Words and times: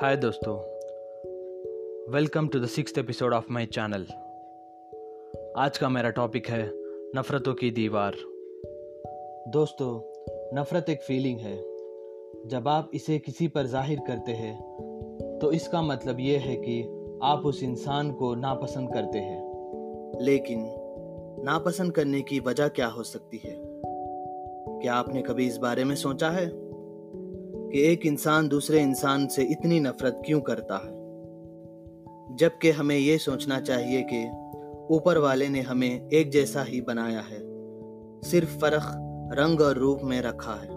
हाय 0.00 0.16
दोस्तों. 0.16 0.56
Welcome 2.12 2.48
to 2.48 2.60
the 2.60 2.66
six 2.66 2.98
episode 2.98 3.34
of 3.34 3.44
my 3.50 3.66
channel 3.66 4.06
आज 5.56 5.78
का 5.78 5.88
मेरा 5.88 6.10
टॉपिक 6.10 6.48
है 6.48 6.72
नफ़रतों 7.16 7.54
की 7.54 7.70
दीवार. 7.70 8.14
दोस्तों, 9.48 10.00
नफ़रत 10.60 10.90
एक 10.90 11.02
फीलिंग 11.02 11.38
है. 11.38 11.56
जब 12.46 12.64
आप 12.68 12.90
इसे 12.94 13.18
किसी 13.18 13.48
पर 13.48 13.66
ज़ाहिर 13.66 14.00
करते 14.06 14.32
हैं 14.32 14.58
तो 15.42 15.52
इसका 15.52 15.82
मतलब 15.82 16.20
ये 16.20 16.36
है 16.36 16.56
कि 16.56 16.82
आप 17.22 17.42
उस 17.46 17.62
इंसान 17.62 18.12
को 18.12 18.34
नापसंद 18.34 18.92
करते 18.94 19.18
हैं. 19.18 19.52
लेकिन, 20.22 20.64
नापसंद 21.44 21.92
करने 21.92 22.20
की 22.20 22.40
वजह 22.40 22.68
क्या 22.68 22.86
हो 22.86 23.02
सकती 23.02 23.36
है? 23.36 23.56
क्या 24.80 24.94
आपने 24.94 25.22
कभी 25.22 25.46
इस 25.46 25.56
बारे 25.56 25.84
में 25.84 25.96
सोचा 25.96 26.30
है? 26.30 26.67
कि 27.72 27.82
एक 27.82 28.06
इंसान 28.06 28.48
दूसरे 28.48 28.80
इंसान 28.80 29.26
से 29.26 29.42
इतनी 29.42 29.80
नफरत 29.80 30.22
क्यों 30.26 30.40
करता 30.40 30.74
है? 30.74 30.98
जबकि 32.36 32.70
हमें 32.70 32.96
यह 32.96 33.18
सोचना 33.18 33.60
चाहिए 33.60 34.06
कि 34.12 34.28
ऊपर 34.94 35.18
वाले 35.18 35.48
ने 35.48 35.60
हमें 35.60 36.08
एक 36.08 36.30
जैसा 36.30 36.62
ही 36.62 36.80
बनाया 36.80 37.20
है, 37.20 37.38
सिर्फ़ 38.20 38.58
फ़र्क 38.58 38.82
रंग 39.32 39.60
और 39.60 39.76
रूप 39.76 40.00
में 40.04 40.20
रखा 40.20 40.54
है। 40.54 40.68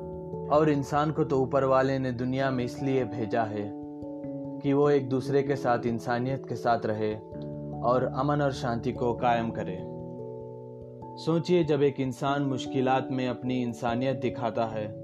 और 0.49 0.69
इंसान 0.69 1.11
को 1.11 1.23
तो 1.23 1.39
ऊपर 1.39 1.63
वाले 1.63 1.99
ने 1.99 2.11
दुनिया 2.11 2.51
में 2.51 2.65
इसलिए 2.65 3.03
भेजा 3.03 3.43
है 3.43 3.71
कि 4.59 4.73
वो 4.73 4.89
एक 4.89 5.09
दूसरे 5.09 5.43
के 5.43 5.55
साथ 5.55 5.79
इंसानियत 5.85 6.43
के 6.49 6.55
साथ 6.55 6.79
रहे 6.85 7.15
और 7.81 8.11
अमन 8.15 8.41
और 8.41 8.51
शांति 8.51 8.91
को 8.91 9.13
कायम 9.13 9.51
करे। 9.51 9.77
सोचिए 11.23 11.63
जब 11.63 11.83
एक 11.83 11.99
इंसान 11.99 12.41
मुश्किलात 12.41 13.07
में 13.11 13.27
अपनी 13.27 13.61
इंसानियत 13.61 14.17
दिखाता 14.17 14.65
है 14.65 15.00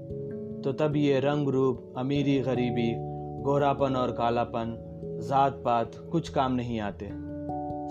तो 0.68 0.72
तब 0.72 0.96
ये 0.96 1.20
रंग 1.20 1.48
रूप, 1.48 1.94
अमीरी 1.96 2.40
गरीबी, 2.40 2.94
गोरापन 3.42 3.96
और 3.96 4.12
कालापन, 4.12 4.76
ज़ात 5.22 5.62
पात 5.64 5.92
कुछ 6.12 6.28
काम 6.28 6.52
नहीं 6.52 6.80
आते। 6.80 7.08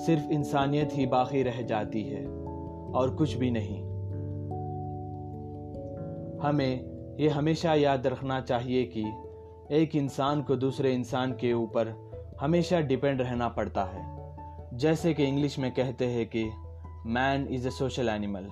सिर्फ़ 0.06 0.31
इंसानियत 0.31 0.89
ही 0.94 1.06
बाकी 1.06 1.44
रह 1.44 1.61
जाती 1.61 2.03
है, 2.03 2.25
और 2.92 3.16
कुछ 3.17 3.34
भी 3.34 3.52
नहीं। 3.52 3.80
हमें 6.39 7.17
ये 7.19 7.30
हमेशा 7.30 7.73
याद 7.73 8.08
रखना 8.08 8.42
चाहिए 8.42 8.84
कि 8.97 9.03
एक 9.75 9.95
इंसान 9.95 10.41
को 10.41 10.56
दूसरे 10.56 10.94
इंसान 10.94 11.31
के 11.31 11.53
ऊपर 11.53 12.12
हमेशा 12.41 12.80
डिपेंड 12.80 13.22
रहना 13.22 13.50
पड़ता 13.50 13.84
है। 13.84 14.06
जैसे 14.78 15.14
कि 15.14 15.23
इंग्लिश 15.23 15.59
में 15.59 15.72
कहते 15.72 16.06
हैं 16.06 16.25
कि 16.25 16.50
man 17.06 17.47
is 17.52 17.67
a 17.67 17.72
social 17.72 18.09
animal 18.09 18.50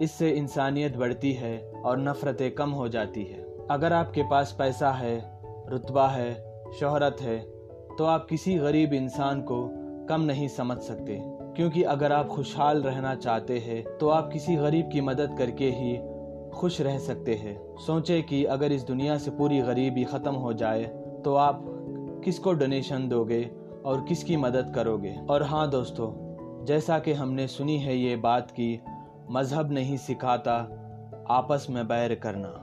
इससे 0.00 0.30
इंसानियत 0.30 0.96
बढ़ती 0.96 1.32
है 1.32 1.58
और 1.84 1.98
नफ़रतें 1.98 2.50
कम 2.50 2.70
हो 2.70 2.88
जाती 2.88 3.24
है। 3.24 3.44
अगर 3.70 3.92
आपके 3.92 4.22
पास 4.22 4.54
पैसा 4.58 4.90
है, 4.90 5.16
रुतबा 5.68 6.08
है, 6.08 6.32
शोहरत 6.80 7.16
है 7.20 7.38
तो 7.98 8.04
आप 8.04 8.26
किसी 8.26 8.54
गरीब 8.54 8.92
इंसान 8.92 9.40
को 9.42 9.66
कम 10.08 10.20
नहीं 10.20 10.48
समझ 10.48 10.78
सकते। 10.78 11.18
क्योंकि 11.56 11.82
अगर 11.82 12.12
आप 12.12 12.28
खुशहाल 12.28 12.82
रहना 12.82 13.14
चाहते 13.14 13.58
हैं 13.58 13.82
तो 13.98 14.08
आप 14.08 14.30
किसी 14.32 14.56
गरीब 14.56 14.88
की 14.92 15.00
मदद 15.00 15.34
करके 15.38 15.70
ही 15.70 15.96
खुश 16.50 16.80
रह 16.80 16.98
सकते 16.98 17.34
हैं। 17.34 17.56
सोचे 17.76 18.20
कि 18.22 18.44
अगर 18.44 18.72
इस 18.72 18.82
दुनिया 18.82 19.18
से 19.18 19.30
पूरी 19.30 19.60
गरीबी 19.60 20.04
ख़त्म 20.04 20.34
हो 20.34 20.52
जाए 20.52 20.84
तो 21.24 21.34
आप 21.34 21.64
किसको 22.24 22.52
डोनेशन 22.52 23.08
दोगे 23.08 23.42
और 23.86 24.04
किसकी 24.04 24.36
मदद 24.36 24.72
करोगे? 24.74 25.14
और 25.30 25.42
हाँ 25.42 25.68
दोस्तों, 25.70 26.64
जैसा 26.64 26.98
कि 26.98 27.12
हमने 27.12 27.46
सुनी 27.46 27.78
है 27.78 27.96
ये 27.96 28.16
बात 28.16 28.50
कि 28.50 28.80
मज़हब 29.30 29.72
नहीं 29.72 29.96
सिखाता, 29.96 30.56
आपस 31.30 31.66
में 31.70 31.86
बैर 31.88 32.14
करना। 32.14 32.60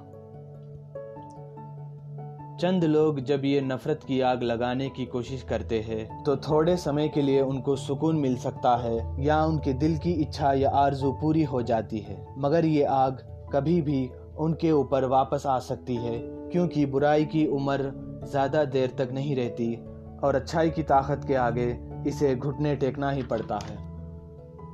चंद 2.61 2.83
लोग 2.83 3.19
जब 3.19 3.45
ये 3.45 3.61
नफ़रत 3.61 3.99
की 4.07 4.19
आग 4.21 4.43
लगाने 4.43 4.89
की 4.89 5.05
कोशिश 5.05 5.43
करते 5.43 5.79
हैं 5.81 6.23
तो 6.23 6.35
थोड़े 6.39 6.75
समय 6.77 7.07
के 7.07 7.21
लिए 7.21 7.41
उनको 7.41 7.75
सुकून 7.75 8.15
मिल 8.15 8.35
सकता 8.37 8.75
है, 8.77 9.23
या 9.23 9.43
उनके 9.45 9.73
दिल 9.73 9.97
की 9.97 10.11
इच्छा 10.13 10.51
या 10.53 10.69
आरज़ू 10.69 11.11
पूरी 11.11 11.43
हो 11.43 11.61
जाती 11.61 11.99
है। 11.99 12.25
मगर 12.37 12.65
ये 12.65 12.83
आग 12.85 13.23
कभी 13.53 13.81
भी 13.81 14.09
उनके 14.39 14.71
ऊपर 14.71 15.05
वापस 15.05 15.45
आ 15.45 15.57
सकती 15.59 15.95
है, 15.95 16.17
क्योंकि 16.51 16.85
बुराई 16.85 17.25
की 17.25 17.45
उम्र 17.47 17.91
ज़्यादा 18.23 18.63
देर 18.65 18.95
तक 18.97 19.09
नहीं 19.11 19.35
रहती, 19.35 19.75
और 20.23 20.35
अच्छाई 20.35 20.69
की 20.69 20.83
ताकत 20.83 21.25
के 21.27 21.35
आगे 21.35 21.69
इसे 22.07 22.35
घुटने 22.35 22.75
टेकना 22.75 23.09
ही 23.11 23.23
पड़ता 23.23 23.59
है। 23.63 23.77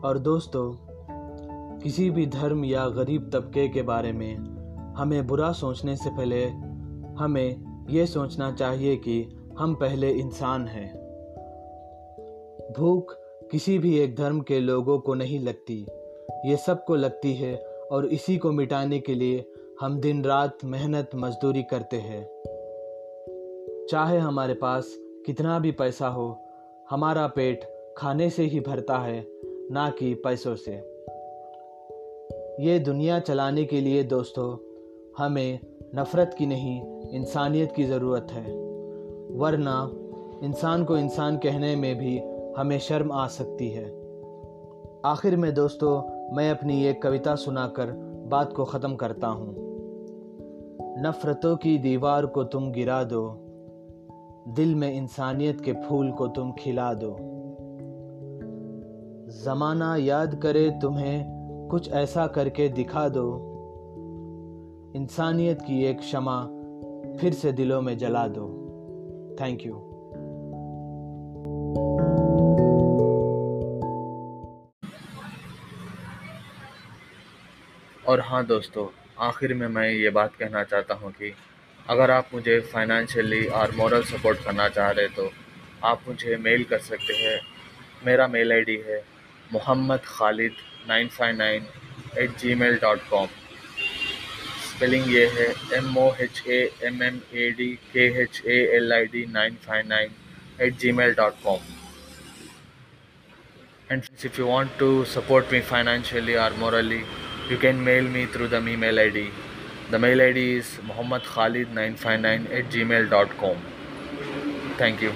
और 0.01 0.19
दोस्तों 0.19 0.71
किसी 1.83 2.09
भी 2.09 2.25
धर्म 2.25 2.65
या 2.65 2.89
गरीब 2.89 3.29
तबके 3.33 3.67
के 3.67 3.81
बारे 3.81 4.11
में 4.11 4.35
हमें 4.97 5.27
बुरा 5.27 5.51
सोचने 5.51 5.95
से 5.95 6.09
पहले 6.09 6.45
हमें 7.15 7.77
ये 7.89 8.05
सोचना 8.05 8.51
चाहिए 8.51 8.95
कि 8.95 9.25
हम 9.59 9.75
पहले 9.75 10.11
इंसान 10.11 10.67
हैं। 10.67 10.95
भूख 12.77 13.15
किसी 13.51 13.79
भी 13.79 13.99
एक 13.99 14.15
धर्म 14.15 14.41
के 14.41 14.59
लोगों 14.59 14.99
को 14.99 15.13
नहीं 15.13 15.39
लगती। 15.39 15.85
ये 16.45 16.57
सबको 16.57 16.95
लगती 16.95 17.33
है 17.33 17.55
और 17.91 18.05
इसी 18.05 18.37
को 18.37 18.51
मिटाने 18.51 18.99
के 18.99 19.15
लिए 19.15 19.51
हम 19.81 19.99
दिन 19.99 20.23
रात 20.23 20.57
मेहनत, 20.65 21.09
मजदूरी 21.15 21.63
करते 21.63 21.97
हैं। 21.97 22.23
चाहे 23.89 24.17
हमारे 24.17 24.53
पास 24.53 24.95
कितना 24.97 25.59
भी 25.59 25.71
पैसा 25.71 26.07
हो, 26.07 26.39
हमारा 26.89 27.27
पेट 27.27 27.61
खाने 27.97 28.29
से 28.29 28.43
ही 28.43 28.59
भरता 28.59 28.97
है, 28.97 29.27
ना 29.71 29.89
कि 29.89 30.13
पैसों 30.13 30.55
से। 30.55 30.96
ये 32.59 32.79
दुनिया 32.79 33.19
चलाने 33.19 33.63
के 33.63 33.81
लिए 33.81 34.03
दोस्तों, 34.03 34.57
हमें 35.17 35.59
नफ़रत 35.95 36.35
की 36.37 36.45
नहीं, 36.45 36.81
इंसानियत 37.09 37.71
की 37.71 37.83
ज़रूरत 37.83 38.27
है। 38.31 38.43
वरना 39.37 39.91
इंसान 40.43 40.83
को 40.83 40.97
इंसान 40.97 41.37
कहने 41.37 41.75
में 41.75 41.95
भी 41.95 42.21
हमें 42.57 42.79
शर्म 42.79 43.11
आ 43.11 43.27
सकती 43.27 43.69
है। 43.69 43.85
आखिर 45.05 45.35
में 45.35 45.53
दोस्तों, 45.53 46.01
मैं 46.35 46.51
अपनी 46.51 46.85
एक 46.85 47.01
कविता 47.01 47.35
सुनाकर 47.35 47.91
बात 48.27 48.53
को 48.53 48.65
ख़त्म 48.65 48.95
करता 48.95 49.27
हूँ। 49.27 49.55
नफ़रतों 51.01 51.57
की 51.57 51.77
दीवार 51.77 52.25
को 52.25 52.43
तुम 52.43 52.71
गिरा 52.71 53.03
दो, 53.03 53.37
दिल 54.47 54.75
में 54.75 54.93
इंसानियत 54.93 55.61
के 55.61 55.73
फूल 55.73 56.11
को 56.11 56.27
तुम 56.27 56.51
खिला 56.51 56.93
दो। 56.93 57.17
ज़माना 59.43 59.95
याद 59.95 60.35
करे 60.35 60.69
तुम्हें 60.69 61.36
कुछ 61.71 61.89
ऐसा 61.91 62.25
करके 62.27 62.67
दिखा 62.69 63.07
दो। 63.09 63.23
इंसानियत 64.95 65.61
की 65.61 65.83
एक 65.85 65.99
क्षमा 65.99 66.39
फिर 67.19 67.33
से 67.33 67.51
दिलों 67.51 67.81
में 67.81 67.97
जला 67.97 68.27
दो। 68.27 68.45
थैंक 69.41 69.65
यू 69.65 69.73
और 78.07 78.21
हाँ 78.21 78.45
दोस्तों, 78.45 78.87
आखिर 79.19 79.53
में 79.53 79.67
मैं 79.67 79.89
ये 79.89 80.09
बात 80.09 80.35
कहना 80.35 80.63
चाहता 80.63 80.93
हूँ 80.93 81.11
कि 81.11 81.33
अगर 81.89 82.11
आप 82.11 82.29
मुझे 82.33 82.59
फाइनेंशियली 82.73 83.45
और 83.47 83.75
मॉरल 83.75 84.03
सपोर्ट 84.03 84.37
करना 84.37 84.69
चाह 84.69 84.91
रहे 84.91 85.07
तो 85.07 85.29
आप 85.83 86.01
मुझे 86.07 86.37
मेल 86.37 86.63
कर 86.63 86.79
सकते 86.79 87.13
हैं। 87.13 87.39
मेरा 88.05 88.27
मेल 88.27 88.51
आईडी 88.53 88.77
है 88.87 89.03
Mohammad 89.53 89.99
Khalid 90.05 90.51
nine 90.87 91.07
five 91.09 91.35
nine 91.37 91.65
eight 92.17 92.37
Gmail 92.55 92.77
dot 92.81 93.09
com 93.09 93.27
spelling 94.67 95.05
ये 95.13 95.25
है 95.33 95.47
M 95.75 95.97
O 95.97 96.09
H 96.21 96.41
A 96.47 96.59
M 96.85 97.01
M 97.03 97.19
A 97.35 97.49
D 97.57 97.67
K 97.93 98.05
H 98.21 98.41
A 98.47 98.57
L 98.75 98.93
I 98.93 99.05
D 99.13 99.25
nine 99.31 99.55
five 99.65 99.87
nine 99.87 100.11
eight 100.61 100.77
Gmail 100.91 101.13
dot 101.13 101.41
com 101.43 101.73
and 103.91 104.03
if 104.25 104.39
you 104.39 104.45
want 104.47 104.77
to 104.79 104.89
support 105.13 105.53
me 105.53 105.61
financially 105.69 106.35
और 106.35 106.53
morally 106.59 107.01
you 107.51 107.57
can 107.57 107.75
mail 107.83 108.07
me 108.09 108.25
through 108.33 108.47
the 108.47 108.61
me 108.63 108.75
mail 108.75 108.99
ID 109.09 109.27
the 109.91 109.95
mail 110.01 110.21
ID 110.33 110.51
is 110.55 110.77
Mohammad 110.83 111.21
Khalid 111.25 111.73
nine 111.73 111.95
five 111.97 112.19
nine 112.21 112.47
eight 112.51 112.69
Gmail 112.83 113.07
dot 113.09 113.39
com 113.39 113.63
thank 114.81 115.03
you 115.03 115.11